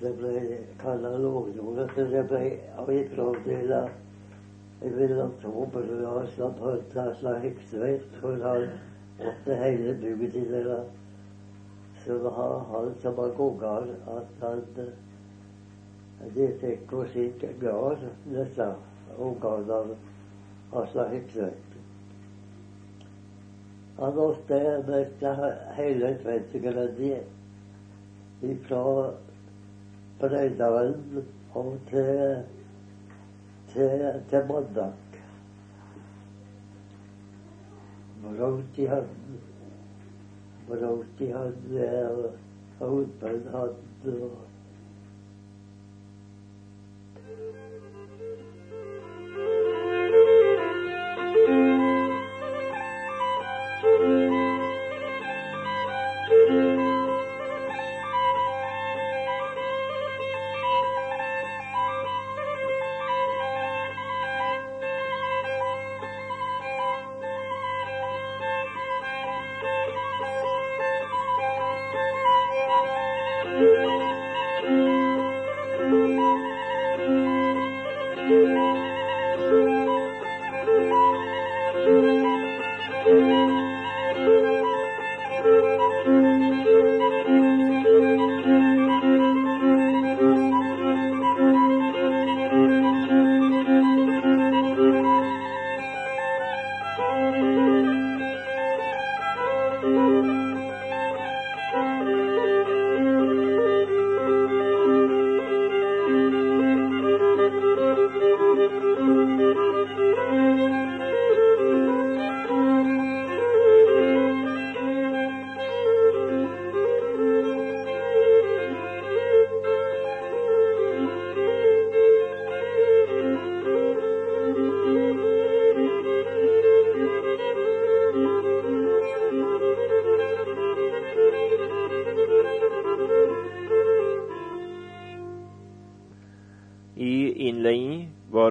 Det 0.00 0.12
ble 0.18 0.58
kalla 0.78 1.16
Lårjordet, 1.18 1.90
for 1.90 2.14
det 2.14 2.26
ble 2.30 2.42
av 2.78 2.90
ifrådela 4.80 4.96
vil 4.96 5.08
mellom 5.08 5.32
to 5.42 5.66
brødre 5.72 6.26
som 6.36 6.52
holdt 6.60 6.96
av 6.96 7.14
seg 7.20 7.44
Hun 7.44 8.00
for 8.20 8.36
fått 9.18 9.44
det 9.46 9.56
hele 9.56 9.94
bygget 10.00 10.34
i 10.34 10.44
det. 10.50 10.64
da. 10.64 10.80
Så 12.04 12.18
det 12.22 12.30
har 12.30 12.58
han 12.70 12.94
som 13.02 13.16
var 13.16 13.28
goggar, 13.28 13.86
at 14.06 14.28
han 14.40 14.62
eh, 14.78 14.92
De 16.34 16.46
fikk 16.60 16.90
hos 16.90 17.10
sitt 17.12 17.42
gard, 17.60 17.98
disse 18.24 18.66
ungene 19.18 19.72
av 19.72 19.96
Asla 20.72 21.08
heksevet. 21.08 21.66
Han 23.98 24.14
måtte 24.16 24.60
møte 24.88 25.34
hele 25.76 26.12
Tveitegrønni 26.22 27.12
fra 28.68 28.82
Breidalen 30.20 31.22
og 31.54 31.76
til, 31.90 32.42
til, 33.76 34.06
til 34.30 34.48
Mandak. 34.48 35.20
Brått 38.22 38.78
i 38.80 38.88
hånden. 38.90 39.38
Brått 40.68 41.20
i 41.20 41.30
hånden 41.30 41.78
og 42.80 42.88
hodepen 42.88 43.48
hadde 43.52 44.18
og 44.26 44.46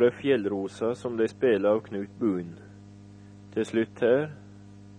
det 0.06 0.12
Fjellrosa 0.12 0.92
som 0.96 1.16
ble 1.18 1.26
spiller 1.32 1.74
av 1.74 1.80
Knut 1.88 2.12
Buen. 2.20 2.52
Til 3.56 3.66
slutt 3.66 4.02
her 4.06 4.28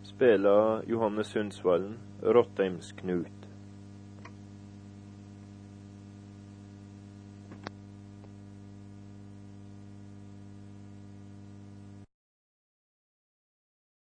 spiller 0.02 0.82
Johannes 0.90 1.30
Sundsvallen 1.30 1.94
Rottheims 2.22 2.90
Knut. 2.98 3.35